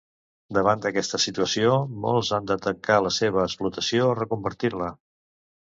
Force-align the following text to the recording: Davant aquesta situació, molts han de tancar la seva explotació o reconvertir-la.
Davant 0.57 0.87
aquesta 0.89 1.19
situació, 1.25 1.75
molts 2.07 2.33
han 2.39 2.49
de 2.53 2.59
tancar 2.65 2.99
la 3.09 3.13
seva 3.21 3.47
explotació 3.51 4.09
o 4.11 4.19
reconvertir-la. 4.25 4.93